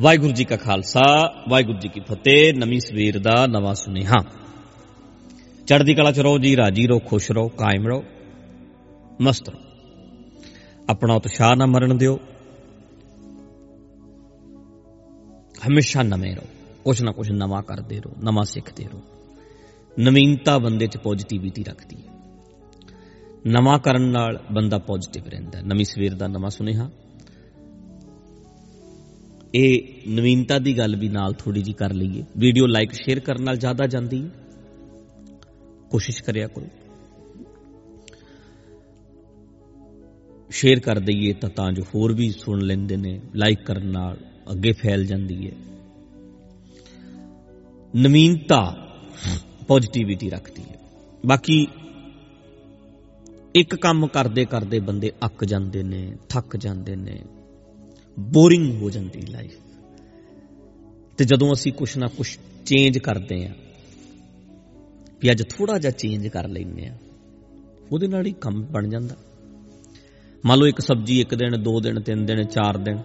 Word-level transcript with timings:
ਵਾਹਿਗੁਰੂ 0.00 0.32
ਜੀ 0.32 0.44
ਕਾ 0.44 0.56
ਖਾਲਸਾ, 0.56 1.34
ਵਾਹਿਗੁਰੂ 1.48 1.78
ਜੀ 1.78 1.88
ਕੀ 1.88 2.00
ਫਤਿਹ, 2.00 2.54
ਨਵੀਂ 2.54 2.80
ਸਵੇਰ 2.80 3.18
ਦਾ 3.18 3.46
ਨਵਾਂ 3.46 3.74
ਸੁਨੇਹਾ। 3.74 4.20
ਚੜ੍ਹਦੀ 5.66 5.94
ਕਲਾ 5.94 6.12
ਚ 6.12 6.20
ਰਹੋ 6.20 6.38
ਜੀ, 6.38 6.56
ਰਾਜੀ 6.56 6.86
ਰਹੋ, 6.86 6.98
ਖੁਸ਼ 6.98 7.30
ਰਹੋ, 7.30 7.48
ਕਾਇਮ 7.48 7.88
ਰਹੋ, 7.88 8.04
ਮਸਤ 9.20 9.48
ਰਹੋ। 9.48 9.60
ਆਪਣਾ 10.90 11.14
ਉਤਸ਼ਾਹ 11.14 11.56
ਨਾ 11.56 11.66
ਮਰਨ 11.66 11.98
ਦਿਓ। 11.98 12.20
ਹਮੇਸ਼ਾ 15.68 16.02
ਨਵੇਂ 16.02 16.36
ਰਹੋ। 16.36 16.46
ਕੁਛ 16.84 17.02
ਨਾ 17.02 17.12
ਕੁਛ 17.12 17.30
ਨਵਾਂ 17.30 17.62
ਕਰਦੇ 17.62 18.00
ਰਹੋ, 18.00 18.14
ਨਵਾਂ 18.24 18.44
ਸਿੱਖਦੇ 18.44 18.84
ਰਹੋ। 18.84 19.00
ਨਵੀਨਤਾ 19.98 20.58
ਬੰਦੇ 20.58 20.86
'ਚ 20.86 20.96
ਪੋਜ਼ਿਟਿਵਿਟੀ 20.96 21.64
ਰੱਖਦੀ 21.64 21.96
ਹੈ। 21.96 22.14
ਨਵਾਂ 23.46 23.78
ਕਰਨ 23.78 24.02
ਨਾਲ 24.02 24.40
ਬੰਦਾ 24.52 24.78
ਪੋਜ਼ਿਟਿਵ 24.78 25.28
ਰਹਿੰਦਾ 25.28 25.58
ਹੈ। 25.58 25.62
ਨਵੀਂ 25.62 25.84
ਸਵੇਰ 25.84 26.14
ਦਾ 26.14 26.28
ਨਵਾਂ 26.28 26.50
ਸੁਨੇਹਾ। 26.50 26.90
ਇਹ 29.54 29.82
ਨਵੀਨਤਾ 30.08 30.58
ਦੀ 30.58 30.78
ਗੱਲ 30.78 30.96
ਵੀ 30.96 31.08
ਨਾਲ 31.08 31.32
ਥੋੜੀ 31.32 31.62
ਜੀ 31.62 31.72
ਕਰ 31.72 31.92
ਲਈਏ। 31.92 32.24
ਵੀਡੀਓ 32.36 32.66
ਲਾਈਕ 32.66 32.92
ਸ਼ੇਅਰ 32.92 33.20
ਕਰਨ 33.20 33.42
ਨਾਲ 33.42 33.56
ਜ਼ਿਆਦਾ 33.56 33.86
ਜਾਂਦੀ 33.86 34.22
ਹੈ। 34.22 34.30
ਕੋਸ਼ਿਸ਼ 35.90 36.22
ਕਰਿਆ 36.22 36.46
ਕਰੋ। 36.46 36.66
ਸ਼ੇਅਰ 40.50 40.80
ਕਰ 40.80 40.98
ਦਈਏ 40.98 41.32
ਤਾਂ 41.32 41.50
ਤਾਂ 41.50 41.72
ਜੋ 41.72 41.82
ਹੋਰ 41.94 42.12
ਵੀ 42.12 42.30
ਸੁਣ 42.30 42.60
ਲੈਂਦੇ 42.60 42.96
ਨੇ 42.96 43.20
ਲਾਈਕ 43.34 43.62
ਕਰਨ 43.62 43.86
ਨਾਲ 43.86 44.16
ਅੱਗੇ 44.52 44.72
ਫੈਲ 44.72 45.06
ਜਾਂਦੀ 45.06 45.50
ਹੈ। 45.50 45.56
ਨਵੀਨਤਾ 47.96 48.90
ਪੋਜ਼ਿਟਿਵਿਟੀ 49.68 50.30
ਰੱਖਦੀ 50.30 50.62
ਹੈ। 50.62 50.80
ਬਾਕੀ 51.26 51.66
ਇੱਕ 53.54 53.74
ਕੰਮ 53.74 54.06
ਕਰਦੇ 54.06 54.44
ਕਰਦੇ 54.44 54.80
ਬੰਦੇ 54.80 55.12
ਅੱਕ 55.24 55.44
ਜਾਂਦੇ 55.44 55.82
ਨੇ, 55.82 56.16
ਥੱਕ 56.28 56.56
ਜਾਂਦੇ 56.56 56.96
ਨੇ। 56.96 57.22
ਬੋਰਿੰਗ 58.20 58.82
ਹੋ 58.82 58.90
ਜਾਂਦੀ 58.90 59.20
ਲਾਈਫ। 59.20 59.56
ਤੇ 61.16 61.24
ਜਦੋਂ 61.24 61.52
ਅਸੀਂ 61.52 61.72
ਕੁਛ 61.72 61.96
ਨਾ 61.96 62.06
ਕੁਛ 62.06 62.38
ਚੇਂਜ 62.66 62.98
ਕਰਦੇ 62.98 63.46
ਆ 63.46 63.52
ਵੀ 65.22 65.30
ਅੱਜ 65.30 65.42
ਥੋੜਾ 65.48 65.78
ਜਿਹਾ 65.78 65.90
ਚੇਂਜ 65.90 66.28
ਕਰ 66.28 66.48
ਲੈਂਦੇ 66.48 66.86
ਆ 66.86 66.96
ਉਹਦੇ 67.92 68.06
ਨਾਲ 68.06 68.26
ਹੀ 68.26 68.32
ਕੰਮ 68.32 68.62
ਬਣ 68.62 68.88
ਜਾਂਦਾ। 68.88 69.16
ਮੰਨ 70.46 70.58
ਲਓ 70.58 70.66
ਇੱਕ 70.66 70.80
ਸਬਜ਼ੀ 70.80 71.20
ਇੱਕ 71.20 71.34
ਦਿਨ, 71.34 71.62
ਦੋ 71.62 71.80
ਦਿਨ, 71.80 72.00
ਤਿੰਨ 72.00 72.26
ਦਿਨ, 72.26 72.44
ਚਾਰ 72.44 72.76
ਦਿਨ, 72.76 72.98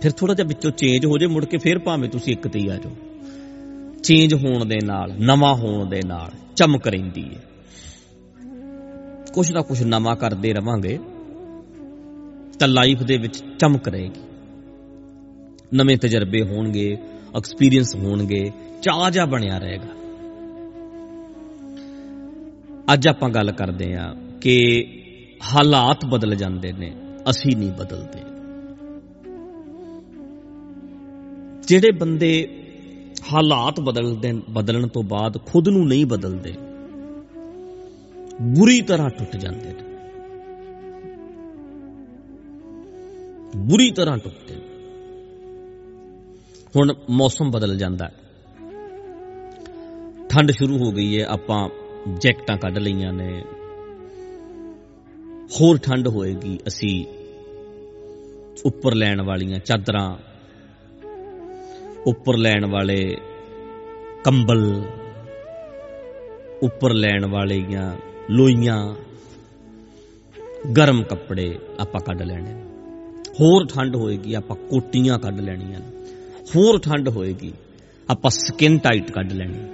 ਫਿਰ 0.00 0.10
ਥੋੜਾ 0.10 0.34
ਜਿਹਾ 0.34 0.48
ਵਿੱਚੋਂ 0.48 0.70
ਚੇਂਜ 0.70 1.06
ਹੋ 1.06 1.18
ਜੇ, 1.18 1.26
ਮੁੜ 1.26 1.44
ਕੇ 1.44 1.58
ਫਿਰ 1.58 1.78
ਭਾਵੇਂ 1.78 2.08
ਤੁਸੀਂ 2.08 2.32
ਇੱਕ 2.32 2.48
ਤੇ 2.48 2.58
ਹੀ 2.58 2.68
ਆ 2.68 2.76
ਜਾਓ। 2.76 2.96
ਚੇਂਜ 4.02 4.34
ਹੋਣ 4.34 4.64
ਦੇ 4.64 4.78
ਨਾਲ, 4.84 5.12
ਨਵਾਂ 5.18 5.54
ਹੋਣ 5.54 5.88
ਦੇ 5.88 6.00
ਨਾਲ 6.06 6.30
ਚਮਕ 6.56 6.88
ਰਹਿੰਦੀ 6.88 7.24
ਹੈ। 7.24 7.42
ਕੁਛ 9.34 9.50
ਨਾ 9.50 9.62
ਕੁਛ 9.62 9.82
ਨਵਾਂ 9.82 10.16
ਕਰਦੇ 10.16 10.52
ਰਵਾਂਗੇ। 10.52 10.98
ਤਾਂ 12.60 12.68
ਲਾਈਫ 12.68 13.02
ਦੇ 13.02 13.16
ਵਿੱਚ 13.16 13.36
ਚਮਕ 13.58 13.88
ਰਹੇਗੀ। 13.88 14.22
ਨਵੇਂ 15.74 15.96
ਤਜਰਬੇ 15.96 16.42
ਹੋਣਗੇ 16.42 16.96
ਐਕਸਪੀਰੀਅੰਸ 17.36 17.94
ਹੋਣਗੇ 17.96 18.40
ਚਾਹ 18.82 19.10
ਜਾ 19.10 19.24
ਬਣਿਆ 19.24 19.58
ਰਹੇਗਾ। 19.58 19.94
ਅੱਜ 22.92 23.08
ਆਪਾਂ 23.08 23.30
ਗੱਲ 23.30 23.52
ਕਰਦੇ 23.52 23.94
ਆ 23.94 24.14
ਕਿ 24.40 24.56
ਹਾਲਾਤ 25.44 26.04
ਬਦਲ 26.04 26.34
ਜਾਂਦੇ 26.34 26.72
ਨੇ, 26.72 26.92
ਅਸੀਂ 27.30 27.56
ਨਹੀਂ 27.56 27.72
ਬਦਲਦੇ। 27.72 28.22
ਜਿਹੜੇ 31.68 31.90
ਬੰਦੇ 31.90 32.32
ਹਾਲਾਤ 33.32 33.80
ਬਦਲਦੇ, 33.80 34.32
ਬਦਲਣ 34.50 34.86
ਤੋਂ 34.86 35.02
ਬਾਅਦ 35.02 35.38
ਖੁਦ 35.46 35.68
ਨੂੰ 35.68 35.86
ਨਹੀਂ 35.86 36.06
ਬਦਲਦੇ, 36.06 36.54
ਬੁਰੀ 38.42 38.80
ਤਰ੍ਹਾਂ 38.82 39.10
ਟੁੱਟ 39.10 39.36
ਜਾਂਦੇ 39.36 39.72
ਨੇ। 39.72 39.89
ਬੁਰੀ 43.56 43.90
ਤਰ੍ਹਾਂ 43.90 44.18
ਟੁੱਟਦੇ 44.18 44.54
ਨੇ 44.54 44.60
ਹੁਣ 46.76 46.94
ਮੌਸਮ 47.10 47.50
ਬਦਲ 47.50 47.76
ਜਾਂਦਾ 47.76 48.04
ਹੈ। 48.04 48.12
ਠੰਡ 50.28 50.50
ਸ਼ੁਰੂ 50.50 50.78
ਹੋ 50.78 50.92
ਗਈ 50.92 51.20
ਹੈ, 51.20 51.26
ਆਪਾਂ 51.26 51.68
ਜੈਕਟਾਂ 52.20 52.56
ਕੱਢ 52.56 52.78
ਲਈਆਂ 52.78 53.12
ਨੇ। 53.12 53.44
ਹੋਰ 55.60 55.78
ਠੰਡ 55.78 56.08
ਹੋਏਗੀ, 56.08 56.58
ਅਸੀਂ 56.68 57.06
ਉੱਪਰ 58.64 58.94
ਲੈਣ 58.94 59.22
ਵਾਲੀਆਂ 59.22 59.58
ਚਾਦਰਾਂ, 59.58 60.16
ਉੱਪਰ 62.06 62.36
ਲੈਣ 62.36 62.66
ਵਾਲੇ 62.66 63.16
ਕੰਬਲ, 64.24 64.82
ਉੱਪਰ 66.62 66.94
ਲੈਣ 66.94 67.26
ਵਾਲੀਆਂ 67.26 67.96
ਲੋਈਆਂ, 68.30 68.94
ਗਰਮ 70.76 71.02
ਕੱਪੜੇ 71.02 71.58
ਆਪਾਂ 71.80 72.00
ਕੱਢ 72.00 72.22
ਲੈਣੇ। 72.22 72.62
ਹੋਰ 73.40 73.66
ਠੰਡ 73.66 73.96
ਹੋਏਗੀ, 73.96 74.34
ਆਪਾਂ 74.34 74.56
ਕੋਟੀਆਂ 74.56 75.18
ਕੱਢ 75.18 75.40
ਲੈਣੀਆਂ 75.40 75.80
ਹੋਰ 76.56 76.80
ਠੰਡ 76.80 77.08
ਹੋਏਗੀ, 77.08 77.52
ਆਪਾਂ 78.10 78.30
ਸਕਿਨ 78.30 78.78
ਟਾਈਟ 78.78 79.10
ਕੱਢ 79.10 79.32
ਲੈਣੀ। 79.32 79.66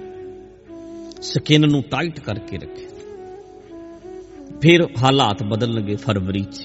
ਸਕਿਨ 1.21 1.61
ਨੂੰ 1.61 1.81
ਟਾਈਟ 1.81 2.19
ਕਰਕੇ 2.19 2.57
ਰੱਖੇ। 2.57 2.87
ਫਿਰ 4.61 4.81
ਹਾਲਾਤ 4.83 5.43
ਬਦਲਣਗੇ 5.43 5.95
ਫਰਵਰੀ 5.95 6.43
'ਚ। 6.43 6.63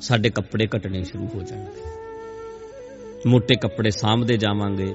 ਸਾਡੇ 0.00 0.30
ਕੱਪੜੇ 0.30 0.66
ਘਟਣੇ 0.76 1.02
ਸ਼ੁਰੂ 1.02 1.28
ਹੋ 1.34 1.42
ਜਾਣਗੇ। 1.42 1.82
ਮੋٹے 3.26 3.54
ਕੱਪੜੇ 3.60 3.90
ਸਾਂਭਦੇ 3.90 4.36
ਜਾਵਾਂਗੇ। 4.36 4.94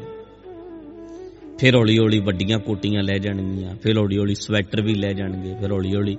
ਫਿਰ 1.60 1.76
ਹੌਲੀ 1.76 1.98
ਹੌਲੀ 1.98 2.20
ਵੱਡੀਆਂ 2.20 2.60
ਕੋਟੀਆਂ 2.60 3.04
ਲੈ 3.04 3.18
ਜਾਣਗੀਆਂ, 3.18 3.76
ਫਿਰ 3.76 3.98
ਹੌਲੀ 3.98 4.18
ਹੌਲੀ 4.18 4.36
ਸਵੈਟਰ 4.36 4.82
ਵੀ 4.82 4.94
ਲੈ 4.94 5.14
ਜਾਣਗੇ, 5.14 5.56
ਫਿਰ 5.56 5.72
ਹੌਲੀ 5.72 5.96
ਹੌਲੀ 5.96 6.18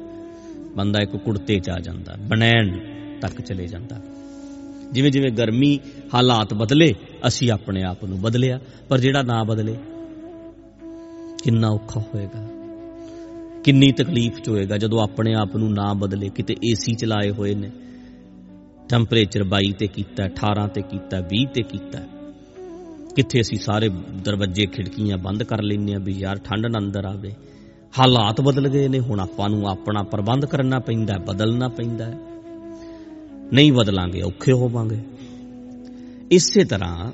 ਬੰਦਾ 0.76 0.98
ਇੱਕ 1.02 1.16
ਕੁੜਤੇ 1.16 1.58
'ਚ 1.58 1.70
ਆ 1.70 1.78
ਜਾਂਦਾ, 1.80 2.16
ਬਣੈਣ 2.28 2.78
ਤੱਕ 3.20 3.40
ਚਲੇ 3.40 3.66
ਜਾਂਦਾ। 3.66 4.00
ਜਿਵੇਂ 4.92 5.10
ਜਿਵੇਂ 5.10 5.30
ਗਰਮੀ 5.30 5.80
ਹਾਲਾਤ 6.14 6.54
ਬਦਲੇ, 6.54 6.94
ਅਸੀਂ 7.26 7.50
ਆਪਣੇ 7.50 7.82
ਆਪ 7.82 8.04
ਨੂੰ 8.04 8.20
ਬਦਲਿਆ, 8.20 8.60
ਪਰ 8.88 8.98
ਜਿਹੜਾ 8.98 9.22
ਨਾ 9.22 9.44
ਬਦਲੇ, 9.44 9.76
ਕਿੰਨਾ 11.44 11.68
ਔਖਾ 11.68 12.00
ਹੋਏਗਾ। 12.00 12.48
ਕਿੰਨੀ 13.64 13.92
ਤਕਲੀਫ 13.92 14.40
ਚ 14.40 14.48
ਹੋਏਗਾ 14.48 14.78
ਜਦੋਂ 14.78 15.02
ਆਪਣੇ 15.02 15.34
ਆਪ 15.34 15.56
ਨੂੰ 15.56 15.72
ਨਾ 15.72 15.94
ਬਦਲੇ, 15.94 16.28
ਕਿਤੇ 16.28 16.54
ਏਸੀ 16.54 16.94
ਚਲਾਏ 16.94 17.30
ਹੋਏ 17.30 17.54
ਨੇ। 17.54 17.70
ਟੈਂਪਰੇਚਰ 18.88 19.44
22 19.44 19.72
ਤੇ 19.72 19.86
ਕੀਤਾ 19.86 20.24
18 20.24 20.68
ਤੇ 20.68 20.82
ਕੀਤਾ 20.82 21.20
20 21.20 21.46
ਤੇ 21.54 21.62
ਕੀਤਾ। 21.62 21.98
ਕਿੱਥੇ 23.16 23.40
ਅਸੀਂ 23.40 23.58
ਸਾਰੇ 23.58 23.88
ਦਰਵਾਜ਼ੇ, 24.24 24.66
ਖਿੜਕੀਆਂ 24.66 25.18
ਬੰਦ 25.18 25.42
ਕਰ 25.42 25.62
ਲੈਂਦੇ 25.62 25.94
ਆ 25.94 25.98
ਵੀ 25.98 26.12
ਯਾਰ 26.12 26.36
ਠੰਡ 26.36 26.66
ਨਾ 26.66 26.78
ਅੰਦਰ 26.78 27.04
ਆਵੇ। 27.04 27.32
ਹਾਲਾਤ 27.98 28.40
ਬਦਲ 28.40 28.68
ਗਏ 28.68 28.88
ਨੇ, 28.88 29.00
ਹੁਣ 29.00 29.20
ਆਪਾਂ 29.20 29.48
ਨੂੰ 29.48 29.68
ਆਪਣਾ 29.68 30.02
ਪ੍ਰਬੰਧ 30.02 30.44
ਕਰਨਾ 30.44 30.78
ਪੈਂਦਾ, 30.78 31.18
ਬਦਲਣਾ 31.18 31.68
ਪੈਂਦਾ 31.68 32.12
ਨਹੀਂ 33.52 33.72
ਬਦਲਾਂਗੇ, 33.72 34.22
ਔਖੇ 34.22 34.52
ਹੋਵਾਂਗੇ। 34.52 34.98
ਇਸੇ 36.30 36.64
ਤਰ੍ਹਾਂ 36.64 37.10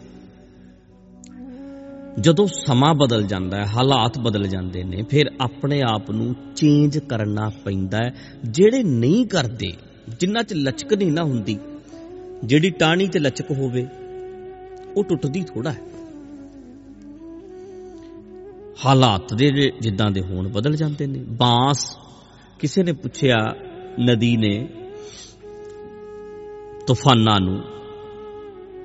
ਜਦੋਂ 2.21 2.47
ਸਮਾਂ 2.47 2.95
ਬਦਲ 2.95 3.23
ਜਾਂਦਾ 3.23 3.57
ਹੈ, 3.57 3.65
ਹਾਲਾਤ 3.67 4.19
ਬਦਲ 4.19 4.47
ਜਾਂਦੇ 4.49 4.83
ਨੇ, 4.85 5.03
ਫਿਰ 5.03 5.31
ਆਪਣੇ 5.41 5.81
ਆਪ 5.83 6.11
ਨੂੰ 6.11 6.35
ਚੇਂਜ 6.57 6.99
ਕਰਨਾ 6.99 7.49
ਪੈਂਦਾ 7.65 7.99
ਹੈ। 7.99 8.15
ਜਿਹੜੇ 8.45 8.83
ਨਹੀਂ 8.83 9.27
ਕਰਦੇ 9.27 9.73
ਜਿੰਨਾ 10.21 10.43
ਚ 10.43 10.55
ਲਚਕ 10.55 10.95
ਨਹੀਂ 10.95 11.13
ਨਾ 11.13 11.23
ਹੁੰਦੀ, 11.23 11.59
ਜਿਹੜੀ 12.45 12.71
ਟਾਣੀ 12.71 13.09
ਤੇ 13.09 13.19
ਲਚਕ 13.19 13.51
ਹੋਵੇ, 13.51 13.87
ਉਹ 14.97 15.05
ਟੁੱਟਦੀ 15.05 15.43
ਥੋੜਾ 15.43 15.73
ਹੈ। 15.73 15.81
ਹਾਲਾਤ 18.87 19.35
ਦੇ 19.35 19.51
ਜਿੱਦਾਂ 19.81 20.11
ਦੇ 20.11 20.21
ਹੋਣ 20.21 20.49
ਬਦਲ 20.49 20.77
ਜਾਂਦੇ 20.77 21.07
ਨੇ। 21.07 21.19
ਬਾਂਸ, 21.19 21.97
ਕਿਸੇ 22.59 22.83
ਨੇ 22.83 22.93
ਪੁੱਛਿਆ, 22.93 23.37
ਨਦੀ 24.01 24.37
ਨੇ 24.37 24.69
ਤੂਫਾਨਾਂ 26.87 27.41
ਨੂੰ। 27.41 27.63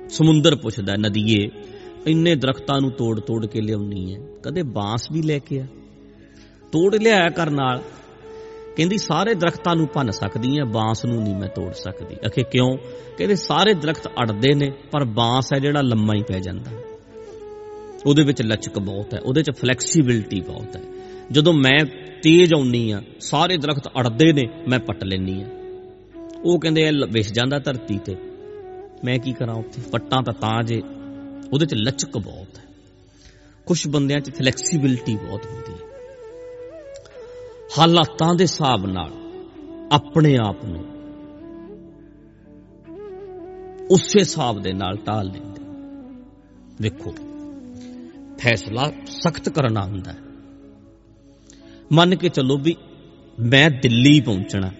ਸਮੁੰਦਰ 0.08 0.56
ਪੁੱਛਦਾ, 0.56 0.96
ਨਦੀਏ, 0.96 1.50
ਇੰਨੇ 2.06 2.34
ਦਰਖਤਾਂ 2.34 2.80
ਨੂੰ 2.80 2.90
ਤੋੜ 2.90 3.20
ਤੋੜ 3.20 3.46
ਕੇ 3.46 3.60
ਲਿਆਉਣੀ 3.60 4.14
ਹੈ 4.14 4.20
ਕਦੇ 4.42 4.62
ਬਾਂਸ 4.62 5.08
ਵੀ 5.12 5.22
ਲੈ 5.22 5.38
ਕੇ 5.38 5.60
ਆ? 5.60 5.66
ਤੋੜ 6.72 6.96
ਲਿਆਇਆ 6.96 7.28
ਕਰ 7.28 7.50
ਨਾਲ। 7.50 7.82
ਕਹਿੰਦੀ, 8.76 8.98
ਸਾਰੇ 8.98 9.34
ਦਰਖਤਾਂ 9.34 9.76
ਨੂੰ 9.76 9.88
ਭੰਨ 9.94 10.10
ਸਕਦੀ 10.10 10.58
ਆ 10.58 10.64
ਬਾਂਸ 10.64 11.04
ਨੂੰ 11.04 11.22
ਨਹੀਂ 11.22 11.34
ਮੈਂ 11.34 11.48
ਤੋੜ 11.48 11.72
ਸਕਦੀ। 11.72 12.14
ਅਖੇ 12.14 12.42
ਕਿਉਂ? 12.42 12.76
ਕਹਿੰਦੇ, 13.18 13.34
ਸਾਰੇ 13.34 13.74
ਦਰਖਤ 13.74 14.06
ਅੜਦੇ 14.06 14.54
ਨੇ, 14.54 14.72
ਪਰ 14.90 15.04
ਬਾਂਸ 15.04 15.48
ਹੈ 15.54 15.58
ਜਿਹੜਾ 15.58 15.80
ਲੰਮਾ 15.80 16.14
ਹੀ 16.14 16.22
ਪੈ 16.22 16.38
ਜਾਂਦਾ। 16.38 16.70
ਉਹਦੇ 18.06 18.22
ਵਿੱਚ 18.22 18.42
ਲਚਕ 18.42 18.78
ਬਹੁਤ 18.78 19.14
ਹੈ 19.14 19.20
ਉਹਦੇ 19.20 19.42
'ਚ 19.42 19.50
ਫਲੈਕਸੀਬਿਲਟੀ 19.50 20.40
ਬਹੁਤ 20.40 20.76
ਹੈ 20.76 20.82
ਜਦੋਂ 21.32 21.52
ਮੈਂ 21.52 21.84
ਤੇਜ਼ 22.22 22.54
ਆਉਣੀ 22.54 22.90
ਆ, 22.90 23.02
ਸਾਰੇ 23.20 23.56
ਦਰਖਤ 23.56 23.88
ਅੜਦੇ 23.88 24.32
ਨੇ, 24.32 24.42
ਮੈਂ 24.68 24.78
ਪੱਟ 24.78 25.04
ਲੈਣੀ 25.04 25.42
ਆ। 25.42 25.46
ਉਹ 26.44 26.60
ਕਹਿੰਦੇ 26.60 26.82
ਇਹ 26.82 26.92
ਵਿਸ 27.12 27.32
ਜਾਂਦਾ 27.32 27.58
ਧਰਤੀ 27.58 27.98
ਤੇ। 27.98 28.16
ਮੈਂ 29.04 29.18
ਕੀ 29.18 29.32
ਕਰਾਂ 29.32 29.54
ਉੱਥੇ? 29.54 29.82
ਪੱਟਾਂ 29.90 30.22
ਤਾਂ 30.22 30.34
ਤਾਂ 30.34 30.62
ਜੇ। 30.62 30.82
ਉਹਦੇ 31.52 31.66
'ਚ 31.66 31.74
ਲਚਕ 31.74 32.18
ਬਹੁਤ 32.18 32.58
ਹੈ। 32.58 32.64
ਕੁਝ 33.66 33.88
ਬੰਦਿਆਂ 33.88 34.20
'ਚ 34.20 34.34
ਫਲੈਕਸੀਬਿਲਟੀ 34.34 35.16
ਬਹੁਤ 35.16 35.46
ਹੁੰਦੀ 35.46 35.72
ਹੈ। 35.72 35.88
ਹਾਲਾਤਾਂ 37.78 38.34
ਦੇ 38.34 38.42
ਹਿਸਾਬ 38.42 38.86
ਨਾਲ 38.86 39.12
ਆਪਣੇ 39.92 40.36
ਆਪ 40.36 40.64
ਨੂੰ 40.64 40.92
ਉਸੇ 43.90 44.20
ਹਿਸਾਬ 44.20 44.62
ਦੇ 44.62 44.72
ਨਾਲ 44.72 44.96
ਢਾਲ 45.06 45.26
ਲੈਂਦੇ 45.26 45.64
ਵੇਖੋ 46.80 47.14
ਫੈਸਲਾ 48.38 48.92
ਸਖਤ 49.06 49.48
ਕਰਨਾ 49.48 49.82
ਹੁੰਦਾ 49.82 50.12
ਹੈ। 50.12 50.18
ਮੰਨ 51.92 52.16
ਕੇ 52.16 52.28
ਚੱਲੋ 52.28 52.58
ਵੀ 52.58 52.76
ਮੈਂ 53.40 53.70
ਦਿੱਲੀ 53.70 54.20
ਪਹੁੰਚਣਾ। 54.20 54.70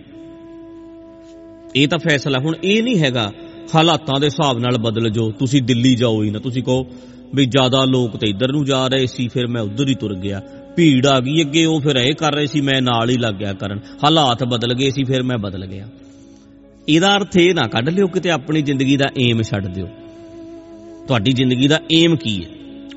ਇਹ 1.77 1.89
ਤਾਂ 1.89 1.99
ਫੈਸਲਾ 1.99 2.39
ਹੁਣ 2.39 2.57
ਇਹ 2.65 2.83
ਨਹੀਂ 2.83 2.99
ਹੈਗਾ। 2.99 3.33
ਹਾਲਾਤਾਂ 3.75 4.21
ਦੇ 4.21 4.27
ਹਿਸਾਬ 4.27 4.59
ਨਾਲ 4.59 4.79
ਬਦਲ 4.79 5.11
ਜਾਓ। 5.11 5.31
ਤੁਸੀਂ 5.31 5.63
ਦਿੱਲੀ 5.63 5.95
ਜਾਓ 5.95 6.23
ਹੀ 6.23 6.31
ਨਾ। 6.31 6.39
ਤੁਸੀਂ 6.39 6.63
ਕਹੋ 6.63 6.87
ਵੀ 7.35 7.47
ਜ਼ਿਆਦਾ 7.47 7.85
ਲੋਕ 7.85 8.17
ਤੇ 8.17 8.31
ਇੱਧਰ 8.31 8.53
ਨੂੰ 8.53 8.65
ਜਾ 8.65 8.89
ਰਹੇ 8.89 9.07
ਸੀ, 9.07 9.29
ਫਿਰ 9.29 9.47
ਮੈਂ 9.47 9.63
ਉੱਧਰ 9.63 9.89
ਹੀ 9.89 9.95
ਤੁਰ 9.95 10.15
ਗਿਆ। 10.15 10.43
ਭੀੜ 10.77 11.07
ਆ 11.07 11.21
ਗਈ 11.21 11.43
ਅੱਗੇ, 11.43 11.65
ਉਹ 11.65 11.81
ਫਿਰ 11.81 11.97
ਇਹ 11.97 12.15
ਕਰ 12.15 12.33
ਰਹੇ 12.35 12.47
ਸੀ, 12.47 12.61
ਮੈਂ 12.61 12.83
ਨਾਲ 12.83 13.11
ਹੀ 13.11 13.17
ਲੱਗ 13.17 13.35
ਗਿਆ 13.35 13.53
ਕਰਨ। 13.53 13.81
ਹਾਲਾਤ 14.05 14.45
ਬਦਲ 14.45 14.75
ਗਏ 14.75 14.91
ਸੀ, 14.91 15.05
ਫਿਰ 15.05 15.23
ਮੈਂ 15.23 15.39
ਬਦਲ 15.39 15.67
ਗਿਆ। 15.67 15.89
ਇਹਦਾ 16.89 17.17
ਅਰਥ 17.17 17.37
ਇਹ 17.37 17.55
ਨਾ 17.55 17.69
ਕੱਢ 17.69 17.89
ਲਿਓ 17.89 18.07
ਕਿਤੇ 18.07 18.31
ਆਪਣੀ 18.31 18.63
ਜ਼ਿੰਦਗੀ 18.63 18.97
ਦਾ 18.97 19.07
ਏਮ 19.19 19.43
ਛੱਡ 19.43 19.67
ਦਿਓ। 19.67 19.89
ਤੁਹਾਡੀ 21.07 21.33
ਜ਼ਿੰਦਗੀ 21.33 21.69
ਦਾ 21.69 21.81
ਏਮ 21.95 22.17
ਕੀ 22.17 22.45
ਹੈ? 22.45 22.51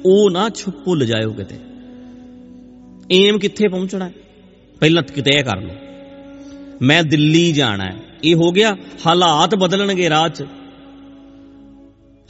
ਉਹ 0.06 0.32
ਨਾ 0.32 0.50
ਛੁਪ 0.50 0.76
ਭੁੱਲ 0.86 1.06
ਜਾਇਓ 1.06 1.34
ਕਿਤੇ। 1.34 1.56
ਏਮ 3.12 3.40
ਕਿੱਥੇ 3.40 3.68
ਪਹੁੰਚਣਾ? 3.68 4.06
ਹੈ 4.06 4.12
ਪਹਿਲਾਂ 4.80 5.04
ਕਿਤੇ 5.04 5.32
ਇਹ 5.36 5.44
ਕਰ 5.44 5.62
ਲਓ। 5.62 5.76
ਮੈਂ 6.82 7.04
ਦਿੱਲੀ 7.04 7.52
ਜਾਣਾ 7.54 7.84
ਹੈ। 7.86 8.15
ਇਹ 8.26 8.36
ਹੋ 8.36 8.52
ਗਿਆ, 8.52 8.76
ਹਾਲਾਤ 9.08 9.56
ਬਦਲਣਗੇ 9.56 10.10
ਰਾਹ 10.10 10.30
'ਚ। 10.30 10.44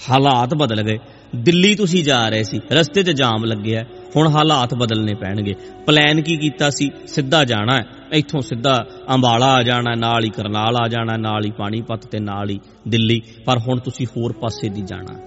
ਹਾਲਾਤ 0.10 0.54
ਬਦਲ 0.54 0.82
ਗਏ। 0.84 1.00
ਦਿੱਲੀ 1.36 1.76
ਤੁਸੀਂ 1.76 2.04
ਜਾ 2.04 2.30
ਰਹੇ 2.30 2.44
ਸੀ, 2.44 2.62
ਰਸਤੇ 2.72 3.04
'ਚ 3.04 3.12
ਜਾਮ 3.12 3.46
ਲੱਗਿਆ। 3.46 3.86
ਹੁਣ 4.16 4.28
ਹਾਲਾਤ 4.28 4.74
ਬਦਲਨੇ 4.74 5.14
ਪੈਣਗੇ। 5.14 5.54
ਪਲਾਨ 5.86 6.22
ਕੀ 6.22 6.38
ਕੀਤਾ 6.38 6.70
ਸੀ? 6.70 6.92
ਸਿੱਧਾ 7.08 7.44
ਜਾਣਾ 7.46 7.78
ਹੈ। 7.78 7.86
ਇੱਥੋਂ 8.12 8.42
ਸਿੱਧਾ 8.42 8.86
ਅੰਬਾਲਾ 9.14 9.54
ਆ 9.54 9.64
ਜਾਣਾ, 9.64 9.96
ਨਾਲ 9.96 10.24
ਹੀ 10.24 10.30
ਕਰਨਾਲ 10.30 10.76
ਆ 10.76 10.88
ਜਾਣਾ, 10.88 11.18
ਨਾਲ 11.18 11.46
ਹੀ 11.46 11.52
ਪਾਣੀਪਤ 11.52 12.06
ਤੇ 12.06 12.20
ਨਾਲ 12.20 12.50
ਹੀ 12.50 12.60
ਦਿੱਲੀ। 12.88 13.22
ਪਰ 13.46 13.58
ਹੁਣ 13.58 13.80
ਤੁਸੀਂ 13.80 14.08
ਹੋਰ 14.18 14.34
ਪਾਸੇ 14.34 14.70
ਦੀ 14.70 14.82
ਜਾਣਾ 14.82 15.20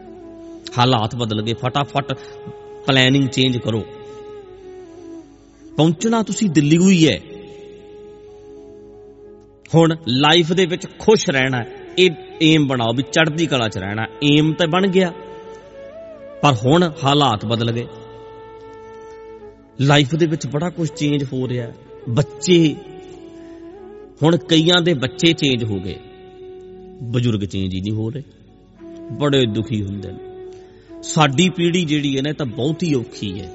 ਹਾਲਾਤ 0.78 1.14
ਬਦਲ 1.14 1.42
ਗਏ। 1.42 1.54
ਫਟਾਫਟ 1.54 2.18
ਪਲੈਨਿੰਗ 2.86 3.28
ਚੇਂਜ 3.28 3.58
ਕਰੋ। 3.58 3.84
ਪਹੁੰਚਣਾ 5.76 6.22
ਤੁਸੀਂ 6.22 6.50
ਦਿੱਲੀ 6.50 6.76
ਹੋਈ 6.76 7.08
ਹੈ। 7.08 7.20
ਹੁਣ 9.74 9.96
ਲਾਈਫ 10.08 10.52
ਦੇ 10.52 10.66
ਵਿੱਚ 10.66 10.86
ਖੁਸ਼ 10.98 11.30
ਰਹਿਣਾ 11.30 11.64
ਇਹ 11.98 12.10
ਏਮ 12.42 12.66
ਬਣਾਓ 12.66 12.92
ਵੀ 12.96 13.02
ਚੜ੍ਹਦੀ 13.02 13.46
ਕਲਾ 13.46 13.68
'ਚ 13.68 13.78
ਰਹਿਣਾ 13.78 14.06
ਏਮ 14.24 14.52
ਤਾਂ 14.52 14.66
ਬਣ 14.66 14.86
ਗਿਆ। 14.86 15.12
ਪਰ 16.42 16.54
ਹੁਣ 16.66 16.92
ਹਾਲਾਤ 17.04 17.46
ਬਦਲ 17.46 17.72
ਗਏ। 17.72 17.86
ਲਾਈਫ 19.80 20.14
ਦੇ 20.14 20.26
ਵਿੱਚ 20.26 20.46
ਬੜਾ 20.46 20.70
ਕੁਝ 20.70 20.88
ਚੇਂਜ 20.88 21.24
ਹੋ 21.24 21.48
ਰਿਹਾ 21.48 21.72
ਬੱਚੇ, 22.08 22.76
ਹੁਣ 24.22 24.36
ਕਈਆਂ 24.36 24.82
ਦੇ 24.82 24.94
ਬੱਚੇ 24.94 25.32
ਚੇਂਜ 25.32 25.64
ਹੋ 25.64 25.80
ਗਏ। 25.80 25.96
ਬਜ਼ੁਰਗ 27.02 27.40
ਚੇਂਜ 27.40 27.74
ਹੀ 27.74 27.80
ਨਹੀਂ 27.80 27.92
ਹੋ 27.92 28.10
ਰਹੇ। 28.10 28.22
ਬੜੇ 29.12 29.46
ਦੁਖੀ 29.46 29.84
ਹੁੰਦੇ 29.84 30.12
ਨੇ। 30.12 30.18
ਸਾਡੀ 31.02 31.48
ਪੀੜ੍ਹੀ 31.48 31.84
ਜਿਹੜੀ 31.84 32.16
ਹੈ 32.16 32.22
ਨਾ 32.22 32.32
ਤਾਂ 32.32 32.46
ਬਹੁਤ 32.46 32.82
ਹੀ 32.82 32.94
ਔਖੀ 32.94 33.40
ਹੈ। 33.40 33.52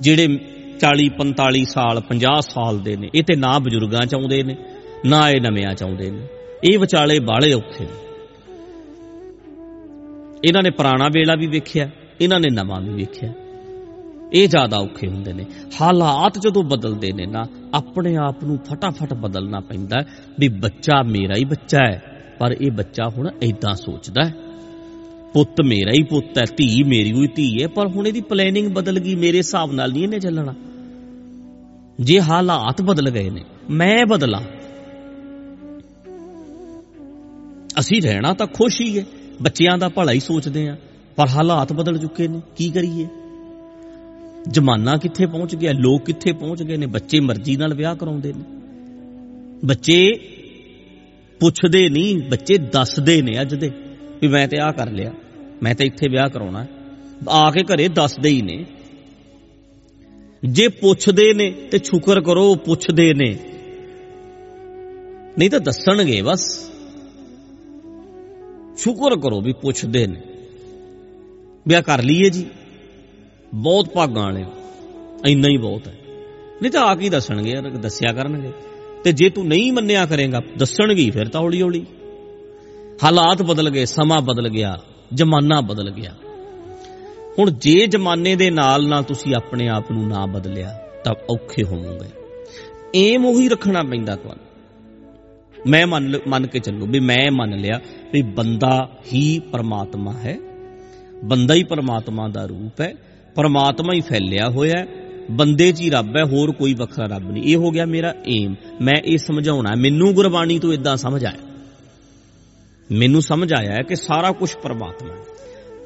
ਜਿਹੜੇ 0.00 0.26
40 0.80 1.08
45 1.08 1.64
ਸਾਲ 1.64 2.00
50 2.00 2.40
ਸਾਲ 2.40 2.78
ਦੇ 2.78 2.96
ਨੇ, 2.96 3.10
ਇਹ 3.14 3.22
ਤੇ 3.22 3.36
ਨਾ 3.36 3.58
ਬਜ਼ੁਰਗਾਂ 3.58 4.06
ਚ 4.06 4.14
ਆਉਂਦੇ 4.14 4.42
ਨੇ। 4.42 4.56
ਨਾ 5.06 5.30
ਇਹ 5.30 5.40
ਨਵਿਆਂ 5.40 5.74
ਚ 5.74 5.82
ਆਉਂਦੇ 5.82 6.10
ਨੇ। 6.10 6.26
ਇਹ 6.64 6.78
ਵਿਚਾਲੇ 6.78 7.18
ਬਾਲੇ 7.20 7.52
ਔਖੇ 7.52 7.84
ਨੇ। 7.84 8.02
ਇਹਨਾਂ 10.44 10.62
ਨੇ 10.62 10.70
ਪੁਰਾਣਾ 10.70 11.08
ਵੇਲਾ 11.08 11.34
ਵੀ 11.34 11.46
ਵੇਖਿਆ, 11.46 11.90
ਇਹਨਾਂ 12.20 12.40
ਨੇ 12.40 12.48
ਨਵਾਂ 12.50 12.80
ਵੀ 12.80 12.88
ਵੇਖਿਆ। 12.88 13.32
ਇਹ 14.32 14.48
ਜ਼ਿਆਦਾ 14.48 14.76
ਔਖੇ 14.76 15.08
ਹੁੰਦੇ 15.08 15.32
ਨੇ। 15.32 15.44
ਹਾਲਾਤ 15.80 16.38
ਜਦੋਂ 16.38 16.62
ਬਦਲਦੇ 16.62 17.12
ਨੇ 17.12 17.26
ਨਾ, 17.26 17.46
ਆਪਣੇ 17.74 18.16
ਆਪ 18.16 18.44
ਨੂੰ 18.44 18.58
ਫਟਾਫਟ 18.58 19.14
ਬਦਲਣਾ 19.14 19.60
ਪੈਂਦਾ 19.60 20.04
ਵੀ 20.38 20.48
ਬੱਚਾ 20.48 21.02
ਮੇਰਾ 21.02 21.34
ਹੀ 21.36 21.44
ਬੱਚਾ 21.44 21.78
ਹੈ, 21.78 22.02
ਪਰ 22.38 22.56
ਇਹ 22.60 22.70
ਬੱਚਾ 22.70 23.08
ਹੁਣ 23.08 23.30
ਐਦਾਂ 23.42 23.74
ਸੋਚਦਾ 23.74 24.24
ਹੈ। 24.24 24.34
ਪੁੱਤ 25.34 25.60
ਮੇਰਾ 25.60 25.92
ਹੀ 25.92 26.02
ਪੁੱਤ 26.02 26.38
ਹੈ, 26.38 26.44
ਧੀ 26.56 26.82
ਮੇਰੀ 26.82 27.12
ਹੋਈ 27.12 27.26
ਧੀ 27.26 27.62
ਹੈ, 27.62 27.68
ਪਰ 27.68 27.86
ਹੁਣ 27.86 28.06
ਇਹਦੀ 28.06 28.20
ਪਲੈਨਿੰਗ 28.20 28.72
ਬਦਲ 28.72 28.98
ਗਈ, 28.98 29.14
ਮੇਰੇ 29.14 29.38
ਹਿਸਾਬ 29.38 29.72
ਨਾਲ 29.72 29.92
ਨਹੀਂ 29.92 30.02
ਇਹਨੇ 30.02 30.18
ਚੱਲਣਾ। 30.18 30.54
ਜੇ 32.00 32.20
ਹਾਲਾਤ 32.20 32.82
ਬਦਲ 32.82 33.10
ਗਏ 33.10 33.30
ਨੇ, 33.30 33.44
ਮੈਂ 33.70 34.06
ਬਦਲਾਂ 34.06 34.40
ਅਸੀਂ 37.80 38.02
ਰਹਿਣਾ 38.02 38.32
ਤਾਂ 38.32 38.46
ਖੁਸ਼ 38.46 38.80
ਹੀ 38.80 38.98
ਹੈ 38.98 39.04
ਬੱਚਿਆਂ 39.42 39.78
ਦਾ 39.78 39.88
ਭਲਾ 39.88 40.12
ਹੀ 40.12 40.20
ਸੋਚਦੇ 40.20 40.68
ਆ, 40.68 40.76
ਪਰ 41.16 41.28
ਹਾਲਾਤ 41.28 41.72
ਬਦਲ 41.72 41.98
ਚੁੱਕੇ 41.98 42.28
ਨੇ, 42.28 42.40
ਕੀ 42.56 42.70
ਕਰੀਏ? 42.70 43.06
ਜਮਾਨਾ 44.48 44.96
ਕਿੱਥੇ 44.96 45.26
ਪਹੁੰਚ 45.26 45.54
ਗਿਆ, 45.54 45.72
ਲੋਕ 45.72 46.04
ਕਿੱਥੇ 46.04 46.32
ਪਹੁੰਚ 46.32 46.62
ਗਏ 46.62 46.76
ਨੇ, 46.76 46.86
ਬੱਚੇ 46.86 47.20
ਮਰਜ਼ੀ 47.20 47.56
ਨਾਲ 47.56 47.74
ਵਿਆਹ 47.74 47.96
ਕਰਾਉਂਦੇ 47.96 48.32
ਨੇ। 48.32 48.44
ਬੱਚੇ 49.64 50.10
ਪੁੱਛਦੇ 51.40 51.88
ਨਹੀਂ, 51.88 52.18
ਬੱਚੇ 52.18 52.58
ਦੱਸਦੇ 52.58 53.22
ਨੇ 53.22 53.40
ਅੱਜ 53.40 53.54
ਦੇ, 53.54 53.70
ਵੀ 54.22 54.28
ਮੈਂ 54.28 54.48
ਤੇ 54.48 54.56
ਆਹ 54.62 54.72
ਕਰ 54.72 54.90
ਲਿਆ, 54.90 55.12
ਮੈਂ 55.62 55.74
ਤੇ 55.74 55.84
ਇੱਥੇ 55.84 56.08
ਵਿਆਹ 56.08 56.28
ਕਰਾਉਣਾ 56.28 56.66
ਆ 57.28 57.50
ਕੇ 57.50 57.62
ਘਰੇ 57.62 57.88
ਦੱਸਦੇ 57.88 58.28
ਹੀ 58.28 58.42
ਨੇ। 58.42 58.66
ਜੇ 60.44 60.68
ਪੁੱਛਦੇ 60.68 61.34
ਨੇ 61.34 61.50
ਤੇ 61.50 61.78
ਸ਼ੁਕਰ 61.78 62.20
ਕਰੋ, 62.20 62.54
ਪੁੱਛਦੇ 62.54 63.14
ਨੇ। 63.14 63.36
ਨਹੀਂ 65.38 65.50
ਤਾਂ 65.50 65.60
ਦੱਸਣਗੇ 65.60 66.22
ਬਸ। 66.22 66.71
ਸ਼ੁਕਰ 68.76 69.16
ਕਰੋ 69.16 69.40
ਵੀ 69.40 69.52
ਪੁੱਛਦੇ 69.52 70.06
ਨੇ। 70.06 70.22
ਵਿਆਹ 71.68 71.82
ਕਰ 71.82 72.02
ਲਈਏ 72.02 72.30
ਜੀ। 72.30 72.46
ਬਹੁਤ 73.54 73.88
ਭਾਗਾਂ 73.88 74.22
ਵਾਲੇ। 74.22 74.44
ਇੰਨਾ 75.26 75.48
ਹੀ 75.48 75.56
ਬਹੁਤ 75.56 75.88
ਹੈ। 75.88 75.98
ਨਹੀਂ 76.62 76.72
ਤਾਂ 76.72 76.82
ਆ 76.82 76.94
ਕੀ 76.94 77.08
ਦੱਸਣਗੇ, 77.08 77.50
ਯਾਰ, 77.50 77.70
ਦੱਸਿਆ 77.70 78.12
ਕਰਨਗੇ। 78.12 78.50
ਤੇ 79.04 79.12
ਜੇ 79.12 79.30
ਤੂੰ 79.30 79.46
ਨਹੀਂ 79.46 79.72
ਮੰਨਿਆ 79.72 80.06
ਕਰੇਗਾ, 80.06 80.40
ਦੱਸਣਗੇ 80.58 81.10
ਫਿਰ 81.10 81.28
ਤਾਂ 81.28 81.40
ਹੌਲੀ 81.40 81.62
ਹੌਲੀ 81.62 81.86
ਹਾਲਾਤ 83.04 83.42
ਬਦਲ 83.42 83.70
ਗਏ, 83.70 83.84
ਸਮਾਂ 83.84 84.20
ਬਦਲ 84.20 84.48
ਗਿਆ, 84.48 84.78
ਜ਼ਮਾਨਾ 85.14 85.60
ਬਦਲ 85.60 85.90
ਗਿਆ। 85.90 86.14
ਹੁਣ 87.38 87.50
ਜੇ 87.50 87.86
ਜ਼ਮਾਨੇ 87.86 88.36
ਦੇ 88.36 88.50
ਨਾਲ 88.50 88.88
ਨਾਲ 88.88 89.02
ਤੁਸੀਂ 89.02 89.34
ਆਪਣੇ 89.34 89.68
ਆਪ 89.68 89.92
ਨੂੰ 89.92 90.08
ਨਾ 90.08 90.26
ਬਦਲਿਆ, 90.26 90.78
ਤਾਂ 91.04 91.14
ਔਖੇ 91.30 91.62
ਹੋਵੋਗੇ। 91.62 92.08
ਏਮ 92.96 93.26
ਉਹੀ 93.26 93.48
ਰੱਖਣਾ 93.48 93.82
ਪੈਂਦਾ 93.82 94.16
ਤੁਹਾਨੂੰ। 94.16 94.51
ਮੈਂ 95.66 95.86
ਮੰਨ 95.86 96.18
ਮੰਨ 96.28 96.46
ਕੇ 96.46 96.58
ਚੱਲੂ 96.58 96.86
ਵੀ 96.86 97.00
ਮੈਂ 97.00 97.30
ਮੰਨ 97.30 97.56
ਲਿਆ 97.56 97.80
ਵੀ 98.12 98.22
ਬੰਦਾ 98.22 98.88
ਹੀ 99.12 99.38
ਪਰਮਾਤਮਾ 99.38 100.12
ਹੈ। 100.12 100.36
ਬੰਦਾ 101.24 101.54
ਹੀ 101.54 101.64
ਪਰਮਾਤਮਾ 101.64 102.28
ਦਾ 102.28 102.46
ਰੂਪ 102.46 102.80
ਹੈ। 102.80 102.94
ਪਰਮਾਤਮਾ 103.34 103.92
ਹੀ 103.92 104.00
ਫੈਲਿਆ 104.00 104.48
ਹੋਇਆ 104.50 104.72
ਹੈ। 104.78 104.86
ਬੰਦੇ 105.30 105.72
'ਚ 105.72 105.80
ਹੀ 105.80 105.90
ਰੱਬ 105.90 106.16
ਹੈ, 106.16 106.24
ਹੋਰ 106.24 106.52
ਕੋਈ 106.52 106.74
ਵੱਖਰਾ 106.74 107.06
ਰੱਬ 107.06 107.30
ਨਹੀਂ। 107.30 107.44
ਇਹ 107.44 107.56
ਹੋ 107.56 107.70
ਗਿਆ 107.70 107.84
ਮੇਰਾ 107.84 108.14
ਏਮ 108.28 108.54
ਮੈਂ 108.80 109.00
ਇਹ 109.04 109.18
ਸਮਝਾਉਣਾ 109.18 109.70
ਮੈਨੂੰ 109.78 110.14
ਗੁਰਬਾਣੀ 110.14 110.58
ਤੋਂ 110.58 110.72
ਇਦਾਂ 110.72 110.96
ਸਮਝ 110.96 111.24
ਆਇਆ। 111.24 111.52
ਮੈਨੂੰ 112.92 113.22
ਸਮਝ 113.22 113.52
ਆਇਆ 113.52 113.72
ਹੈ 113.72 113.82
ਕਿ 113.88 113.96
ਸਾਰਾ 113.96 114.32
ਕੁਝ 114.32 114.56
ਪਰਮਾਤਮਾ 114.62 115.14
ਹੈ। 115.14 115.20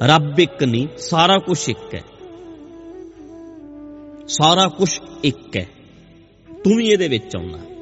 ਰੱਬ 0.02 0.40
ਇੱਕ 0.40 0.64
ਨਹੀਂ, 0.64 0.88
ਸਾਰਾ 0.98 1.38
ਕੁਝ 1.38 1.68
ਇੱਕ 1.68 1.94
ਹੈ। 1.94 2.02
ਸਾਰਾ 4.28 4.68
ਕੁਝ 4.68 5.00
ਇੱਕ 5.24 5.56
ਹੈ। 5.56 5.66
ਤੂੰ 6.64 6.76
ਵੀ 6.76 6.88
ਇਹਦੇ 6.88 7.08
ਵਿੱਚ 7.08 7.36
ਆਉਣਾ। 7.36 7.75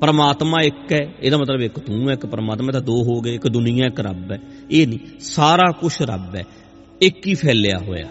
ਪਰਮਾਤਮਾ 0.00 0.62
ਇੱਕ 0.62 0.92
ਹੈ, 0.92 1.14
ਇਹਦਾ 1.20 1.38
ਮਤਲਬ 1.38 1.60
ਇੱਕ 1.60 1.78
ਤੂੰ 1.78 2.08
ਹੈ, 2.08 2.14
ਇੱਕ 2.14 2.26
ਪਰਮਾਤਮਾ 2.26 2.72
ਤਾਂ 2.72 2.80
ਦੋ 2.80 3.02
ਹੋ 3.02 3.20
ਗਏ, 3.20 3.34
ਇੱਕ 3.34 3.48
ਦੁਨੀਆ, 3.48 3.86
ਇੱਕ 3.86 4.00
ਰੱਬ 4.00 4.32
ਹੈ। 4.32 4.38
ਇਹ 4.70 4.88
ਨਹੀਂ, 4.88 4.98
ਸਾਰਾ 5.20 5.70
ਕੁਝ 5.70 5.92
ਰੱਬ 6.02 6.34
ਹੈ, 6.34 6.44
ਇੱਕ 7.02 7.26
ਹੀ 7.26 7.34
ਫੈਲਿਆ 7.34 7.78
ਹੋਇਆ। 7.78 8.06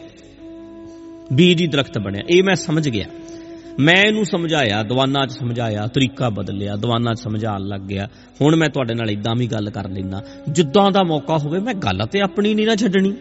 ਬੀਜ 1.34 1.62
ਹੀ 1.62 1.68
ਦਰਖਤ 1.68 1.98
ਬਣਿਆ। 1.98 2.22
ਇਹ 2.30 2.44
ਮੈਂ 2.44 2.56
ਸਮਝ 2.56 2.90
ਗਿਆ। 2.90 3.06
ਮੈਂ 3.80 4.04
ਇਹਨੂੰ 4.04 4.26
ਸਮਝਾਇਆ, 4.26 4.84
ਦੀਵਾਨਾਂ 4.84 5.28
'ਚ 5.28 5.32
ਸਮਝਾਇਆ, 5.32 5.88
ਤਰੀਕਾ 5.88 6.30
ਬਦਲਿਆ, 6.30 6.76
ਦੀਵਾਨਾਂ 6.76 7.16
'ਚ 7.16 7.20
ਸਮਝਾਉਣ 7.20 7.62
ਲੱਗ 7.62 7.82
ਗਿਆ। 7.82 8.08
ਹੁਣ 8.42 8.56
ਮੈਂ 8.56 8.70
ਤੁਹਾਡੇ 8.70 8.94
ਨਾਲ 8.94 9.12
ਇਦਾਂ 9.12 9.36
ਵੀ 9.36 9.48
ਗੱਲ 9.48 9.70
ਕਰ 9.70 9.90
ਲੈਂਦਾ। 9.90 10.24
ਜਿੱਦਾਂ 10.50 10.92
ਦਾ 10.92 11.04
ਮੌਕਾ 11.04 11.38
ਹੋਵੇ, 11.38 11.60
ਮੈਂ 11.60 11.74
ਗੱਲ 11.74 12.08
ਤੇ 12.12 12.20
ਆਪਣੀ 12.22 12.54
ਨਹੀਂ 12.54 12.68
ਨਾ 12.68 12.76
ਛੱਡਣੀ। 12.76 13.14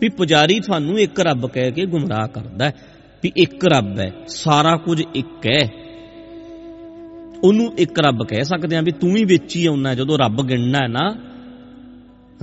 ਵੀ 0.00 0.08
ਪੁਜਾਰੀ 0.08 0.60
ਤੁਹਾਨੂੰ 0.60 1.00
ਇੱਕ 1.00 1.20
ਰੱਬ 1.20 1.46
ਕਹਿ 1.46 1.72
ਕੇ 1.72 1.86
ਗੁੰਮਰਾਹ 1.86 2.28
ਕਰਦਾ 2.28 2.72
ਵੀ 3.22 3.32
ਇੱਕ 3.36 3.66
ਰੱਬ 3.66 3.98
ਹੈ, 3.98 4.12
ਸਾਰਾ 4.26 4.76
ਕੁਝ 4.76 5.02
ਇੱਕ 5.14 5.46
ਹੈ। 5.46 5.87
ਉਹਨੂੰ 7.44 7.72
ਇੱਕ 7.78 7.98
ਰੱਬ 7.98 8.24
ਕਹਿ 8.24 8.44
ਸਕਦੇ 8.44 8.76
ਆ 8.76 8.80
ਵੀ 8.80 8.92
ਤੂੰ 8.92 9.12
ਵੀ 9.12 9.24
ਵਿੱਚ 9.24 9.56
ਹੀ 9.56 9.66
ਆਉਣਾ, 9.66 9.94
ਜਦੋਂ 9.94 10.18
ਰੱਬ 10.18 10.46
ਗਿਣਨਾ 10.46 10.78
ਹੈ 10.78 10.88
ਨਾ, 10.88 11.16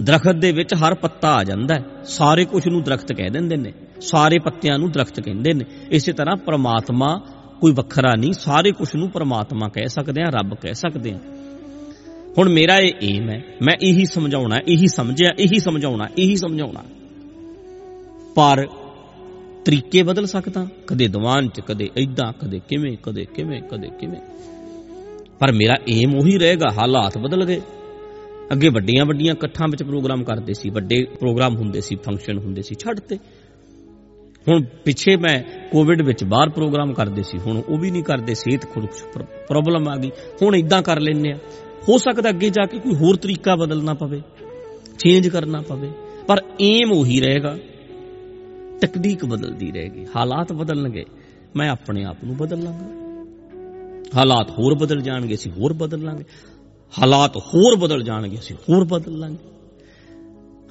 ਦਰਖਤ 0.03 0.35
ਦੇ 0.35 0.51
ਵਿੱਚ 0.51 0.73
ਹਰ 0.73 0.93
ਪੱਤਾ 0.93 1.33
ਆ 1.33 1.43
ਜਾਂਦਾ 1.43 1.75
ਸਾਰੇ 2.03 2.45
ਕੁਝ 2.45 2.67
ਨੂੰ 2.67 2.83
ਦਰਖਤ 2.83 3.13
ਕਹਿ 3.13 3.29
ਦਿੰਦੇ 3.29 3.55
ਨੇ, 3.55 3.73
ਸਾਰੇ 4.01 4.39
ਪੱਤਿਆਂ 4.39 4.79
ਨੂੰ 4.79 4.91
ਦਰਖਤ 4.91 5.19
ਕਹਿੰਦੇ 5.19 5.53
ਨੇ। 5.53 5.65
ਇਸੇ 5.91 6.13
ਤਰ੍ਹਾਂ 6.13 6.35
ਪ੍ਰਮਾਤਮਾ 6.35 7.21
ਕੋਈ 7.61 7.73
ਵੱਖਰਾ 7.73 8.15
ਨਹੀਂ, 8.19 8.33
ਸਾਰੇ 8.33 8.71
ਕੁਝ 8.71 8.95
ਨੂੰ 8.95 9.09
ਪ੍ਰਮਾਤਮਾ 9.09 9.67
ਕਹਿ 9.67 9.87
ਸਕਦੇ 9.87 10.21
ਆ, 10.21 10.29
ਰੱਬ 10.29 10.55
ਕਹਿ 10.55 10.73
ਸਕਦੇ 10.73 11.11
ਆ। 11.11 11.19
ਹੁਣ 12.37 12.49
ਮੇਰਾ 12.49 12.75
ਇਹ 12.75 12.93
ਏਮ 13.03 13.29
ਹੈ, 13.29 13.43
ਮੈਂ 13.61 13.75
ਇਹੀ 13.81 14.05
ਸਮਝਾਉਣਾ, 14.05 14.57
ਇਹੀ 14.67 14.87
ਸਮਝਿਆ, 14.87 15.31
ਇਹੀ 15.39 15.59
ਸਮਝਾਉਣਾ 15.59 16.07
ਇਹੀ 16.17 16.35
ਸਮਝਾਉਣਾ। 16.35 16.83
ਪਰ 18.35 18.67
ਤਰੀਕੇ 19.65 20.03
ਬਦਲ 20.03 20.25
ਸਕਦਾ, 20.25 20.67
ਕਦੇ 20.87 21.07
ਦੀਵਾਨ 21.07 21.47
ਚ, 21.47 21.59
ਕਦੇ 21.59 21.89
ਐਦਾਂ 21.97 22.33
ਕਦੇ 22.33 22.61
ਕਿਵੇਂ 22.69 22.97
ਕਦੇ 23.03 23.25
ਕਿਵੇਂ 23.25 23.61
ਕਦੇ 23.61 23.89
ਕਿਵੇਂ। 23.99 24.21
ਪਰ 25.39 25.51
ਮੇਰਾ 25.51 25.75
ਏਮ 25.89 26.15
ਉਹੀ 26.15 26.37
ਰਹੇਗਾ, 26.37 26.71
ਹਾਲਾਤ 26.77 27.17
ਬਦਲ 27.17 27.45
ਗਏ। 27.45 27.61
ਅੱਗੇ 28.51 28.69
ਵੱਡੀਆਂ 28.69 29.05
ਵੱਡੀਆਂ 29.05 29.33
ਇਕੱਠਾਂ 29.33 29.67
ਵਿੱਚ 29.67 29.83
ਪ੍ਰੋਗਰਾਮ 29.83 30.23
ਕਰਦੇ 30.23 30.53
ਸੀ, 30.53 30.69
ਵੱਡੇ 30.69 31.03
ਪ੍ਰੋਗਰਾਮ 31.19 31.55
ਹੁੰਦੇ 31.55 31.81
ਸੀ 31.81 31.95
ਫੰਕਸ਼ਨ 31.95 32.37
ਹੁੰਦੇ 32.37 32.61
ਸੀ 32.61 32.75
ਛੱਡਤੇ 32.75 33.17
ਹੁਣ 34.47 34.63
ਪਿੱਛੇ 34.85 35.15
ਮੈਂ 35.15 35.69
ਕੋਵਿਡ 35.71 36.01
ਵਿੱਚ 36.01 36.23
ਬਾਹਰ 36.23 36.49
ਪ੍ਰੋਗਰਾਮ 36.49 36.93
ਕਰਦੇ 36.93 37.23
ਸੀ, 37.23 37.37
ਹੁਣ 37.37 37.61
ਉਹ 37.69 37.77
ਵੀ 37.77 37.91
ਨਹੀਂ 37.91 38.03
ਕਰਦੇ, 38.03 38.33
ਸਿਹਤ 38.35 38.65
ਪ੍ਰੋਬਲਮ 39.47 39.87
ਆ 39.89 39.95
ਗਈ। 39.95 40.11
ਹੁਣ 40.41 40.55
ਇਦਾਂ 40.55 40.81
ਕਰ 40.81 40.99
ਲੈਂਦੇ 40.99 41.31
ਆ। 41.31 41.37
ਹੋ 41.89 41.97
ਸਕਦਾ 41.97 42.29
ਅੱਗੇ 42.29 42.49
ਜਾ 42.49 42.65
ਕੇ 42.65 42.79
ਕੋਈ 42.79 42.95
ਹੋਰ 42.95 43.15
ਤਰੀਕਾ 43.15 43.55
ਬਦਲਣਾ 43.55 43.93
ਪਵੇ 43.93 44.21
ਚੇਂਜ 44.99 45.27
ਕਰਨਾ 45.27 45.61
ਪਵੇ, 45.61 45.91
ਪਰ 46.27 46.41
ਏਮ 46.61 46.91
ਉਹੀ 46.91 47.19
ਰਹੇਗਾ। 47.21 47.57
ਤਕਨੀਕ 48.81 49.25
ਬਦਲਦੀ 49.25 49.71
ਰਹੇਗੀ, 49.71 50.05
ਹਾਲਾਤ 50.15 50.53
ਬਦਲਣਗੇ। 50.53 51.05
ਮੈਂ 51.55 51.69
ਆਪਣੇ 51.69 52.03
ਆਪ 52.03 52.23
ਨੂੰ 52.23 52.37
ਬਦਲ 52.37 52.63
ਲਾਂਗਾ। 52.63 53.04
ਹਾਲਾਤ 54.17 54.51
ਹੋਰ 54.51 54.75
ਬਦਲ 54.75 55.01
ਜਾਣਗੇ, 55.01 55.35
ਅਸੀਂ 55.35 55.51
ਹੋਰ 55.51 55.73
ਬਦਲ 55.73 56.01
ਲਾਂਗੇ। 56.01 56.23
ਹਾਲਾਤ 57.01 57.37
ਹੋਰ 57.37 57.75
ਬਦਲ 57.75 58.03
ਜਾਣਗੇ, 58.03 58.39
ਅਸੀਂ 58.39 58.55
ਹੋਰ 58.55 58.85
ਬਦਲ 58.85 59.17
ਲਾਂਗੇ। 59.17 59.37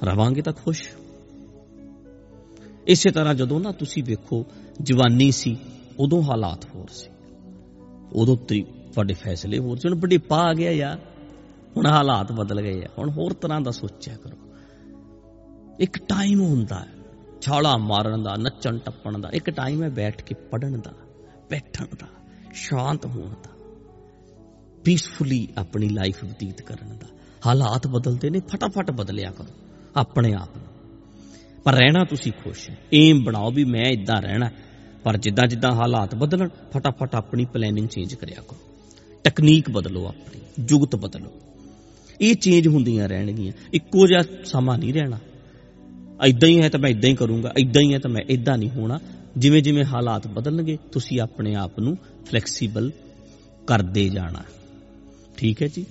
ਰਵਾਂਗੇ 0.03 0.41
ਤਾਂ 0.41 0.53
ਖੁਸ਼। 0.53 0.89
ਇਸੇ 2.87 3.11
ਤਰ੍ਹਾਂ 3.11 3.35
ਜਦੋਂ 3.35 3.59
ਨਾ 3.59 3.71
ਤੁਸੀਂ 3.71 4.03
ਵੇਖੋ, 4.03 4.45
ਜਵਾਨੀ 4.81 5.31
ਸੀ, 5.31 5.57
ਉਦੋਂ 5.99 6.23
ਹਾਲਾਤ 6.23 6.65
ਹੋਰ 6.75 6.87
ਸੀ। 6.87 7.09
ਉਦੋਂ 8.13 8.37
ਤੇ 8.37 8.61
ਤੁਹਾਡੇ 8.93 9.13
ਫੈਸਲੇ 9.13 9.59
ਹੋਰ 9.59 9.77
ਸੀ। 9.77 9.89
ਹੁਣ 9.89 9.99
ਬੁਢੇਪਾ 9.99 10.37
ਆ 10.37 10.53
ਗਿਆ 10.53 10.71
ਯਾਰ। 10.71 10.99
ਹੁਣ 11.77 11.85
ਹਾਲਾਤ 11.85 12.31
ਬਦਲ 12.31 12.61
ਗਏ 12.61 12.83
ਆ। 12.83 12.87
ਹੁਣ 12.97 13.09
ਹੋਰ 13.09 13.33
ਤਰ੍ਹਾਂ 13.33 13.61
ਦਾ 13.61 13.71
ਸੋਚਿਆ 13.71 14.17
ਕਰੋ। 14.17 14.37
ਇੱਕ 15.79 15.97
ਟਾਈਮ 15.97 16.41
ਹੁੰਦਾ 16.41 16.79
ਹੈ। 16.79 16.87
ਛਾਲਾ 17.41 17.77
ਮਾਰਨ 17.77 18.23
ਦਾ, 18.23 18.35
ਨੱਚਣ 18.35 18.77
ਟੱਪਣ 18.77 19.17
ਦਾ। 19.17 19.29
ਇੱਕ 19.29 19.49
ਟਾਈਮ 19.49 19.83
ਹੈ 19.83 19.89
ਬੈਠ 19.89 20.21
ਕੇ 20.21 20.35
ਪੜਨ 20.35 20.81
ਦਾ, 20.81 20.93
ਬੈਠਣ 21.49 21.85
ਦਾ। 21.99 22.07
ਸ਼ਾਂਤ 22.55 23.05
ਹੋਣ 23.05 23.29
ਦਾ 23.29 23.49
ਪੀਸਫੁਲੀ 24.83 25.47
ਆਪਣੀ 25.57 25.89
ਲਾਈਫ 25.89 26.25
ਬਤੀਤ 26.25 26.61
ਕਰਨ 26.61 26.97
ਦਾ। 26.97 27.07
ਹਾਲਾਤ 27.45 27.87
ਬਦਲਦੇ 27.87 28.29
ਨੇ, 28.29 28.39
ਫਟਾਫਟ 28.39 28.91
ਬਦਲਿਆ 28.91 29.31
ਕਰੋ, 29.31 29.47
ਆਪਣੇ 29.95 30.33
ਆਪ 30.33 30.57
ਨੂੰ। 30.57 30.65
ਪਰ 31.63 31.73
ਰਹਿਣਾ 31.73 32.03
ਤੁਸੀਂ 32.03 32.31
ਖੁਸ਼ 32.31 32.69
ਹੈ। 32.69 32.77
ਏਮ 32.93 33.23
ਬਣਾਓ 33.23 33.51
ਵੀ 33.51 33.63
ਮੈਂ 33.63 33.85
ਇਦਾਂ 33.85 34.21
ਰਹਿਣਾ 34.21 34.49
ਪਰ 35.03 35.17
ਜਿੱਦਾਂ 35.17 35.47
ਜਿੱਦਾਂ 35.47 35.71
ਹਾਲਾਤ 35.71 36.15
ਬਦਲਣ, 36.15 36.47
ਫਟਾਫਟ 36.47 37.15
ਆਪਣੀ 37.15 37.45
ਪਲੈਨਿੰਗ 37.45 37.87
ਚੇਂਜ 37.87 38.13
ਕਰਿਆ 38.13 38.41
ਕਰੋ। 38.47 38.57
ਟੈਕਨੀਕ 39.23 39.69
ਬਦਲੋ 39.69 40.07
ਆਪਣੀ, 40.07 40.65
ਜੁਗਤ 40.65 40.95
ਬਦਲੋ। 40.95 41.31
ਇਹ 42.21 42.35
ਚੇਂਜ 42.35 42.67
ਹੁੰਦੀਆਂ 42.67 43.09
ਰਹਿਣਗੀਆਂ। 43.09 43.53
ਇੱਕੋ 43.73 44.07
ਜਿਹਾ 44.07 44.23
ਸਮਾਂ 44.45 44.77
ਨਹੀਂ 44.77 44.93
ਰਹਿਣਾ। 44.93 45.19
ਐਦਾਂ 46.25 46.49
ਹੀ 46.49 46.61
ਹੈ 46.61 46.69
ਤਾਂ 46.69 46.79
ਮੈਂ 46.79 46.89
ਐਦਾਂ 46.89 47.09
ਹੀ 47.09 47.15
ਕਰੂੰਗਾ 47.15 47.49
ਐਦਾਂ 47.49 47.81
ਹੀ 47.81 47.93
ਹੈ 47.93 47.99
ਤਾਂ 47.99 48.11
ਮੈਂ 48.11 48.21
ਐਦਾਂ 48.29 48.57
ਨਹੀਂ 48.57 48.69
ਹੋਣਾ। 48.69 48.99
ਜਿਵੇਂ 49.37 49.61
ਜਿਵੇਂ 49.61 49.85
ਹਾਲਾਤ 49.85 50.27
ਬਦਲਣਗੇ, 50.27 50.77
ਤੁਸੀਂ 50.91 51.21
ਆਪਣੇ 51.21 51.55
ਆਪ 51.55 51.79
ਨੂੰ 51.79 51.97
ਫਲੈਕਸੀਬਲ 52.25 52.91
ਕਰਦੇ 53.67 54.09
ਜਾਣਾ। 54.09 54.43
ਠੀਕ 55.37 55.63
ਹੈ 55.63 55.67
ਜੀ? 55.67 55.85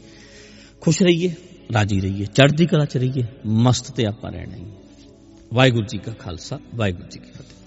ਖੁਸ਼ 0.80 1.02
ਰਹੀਏ, 1.02 1.34
ਰਾਜੀ 1.72 2.00
ਰਹੀਏ, 2.00 2.24
ਚੜ੍ਹਦੀ 2.24 2.66
ਕਲਾ 2.66 2.84
ਚ 2.84 2.96
ਰਹੀਏ, 2.96 3.24
ਮਸਤ 3.46 3.90
ਤੇ 3.90 4.06
ਆਪਾਂ 4.06 4.32
ਰਹਿਣਾ 4.32 4.56
ਹੀ। 4.56 4.66
ਵਾਹਿਗੁਰੂ 5.54 5.86
ਜੀ 5.86 5.98
ਕਾ 5.98 6.12
ਖਾਲਸਾ, 6.12 6.60
ਵਾਹਿਗੁਰੂ 6.74 7.08
ਜੀ 7.08 7.18
ਕੀ 7.18 7.30
ਫਤਿਹ। 7.30 7.63